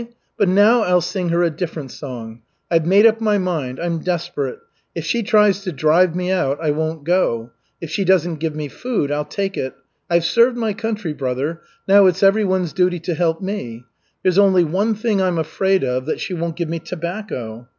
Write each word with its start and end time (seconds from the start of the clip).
But 0.35 0.49
now 0.49 0.81
I'll 0.81 0.99
sing 0.99 1.29
her 1.29 1.43
a 1.43 1.51
different 1.51 1.91
song. 1.91 2.41
I've 2.71 2.87
made 2.87 3.05
up 3.05 3.21
my 3.21 3.37
mind. 3.37 3.79
I'm 3.79 3.99
desperate. 3.99 4.57
If 4.95 5.05
she 5.05 5.21
tries 5.21 5.61
to 5.61 5.71
drive 5.71 6.15
me 6.15 6.31
out, 6.31 6.57
I 6.59 6.71
won't 6.71 7.03
go. 7.03 7.51
If 7.79 7.91
she 7.91 8.03
doesn't 8.03 8.37
give 8.39 8.55
me 8.55 8.67
food, 8.67 9.11
I'll 9.11 9.25
take 9.25 9.57
it. 9.57 9.75
I've 10.09 10.25
served 10.25 10.57
my 10.57 10.73
country, 10.73 11.13
brother. 11.13 11.61
Now 11.87 12.07
it's 12.07 12.23
everyone's 12.23 12.73
duty 12.73 12.99
to 13.01 13.13
help 13.13 13.41
me. 13.41 13.83
There's 14.23 14.39
only 14.39 14.63
one 14.63 14.95
thing 14.95 15.21
I'm 15.21 15.37
afraid 15.37 15.83
of, 15.83 16.07
that 16.07 16.19
she 16.19 16.33
won't 16.33 16.55
give 16.55 16.67
me 16.67 16.79
tobacco." 16.79 17.67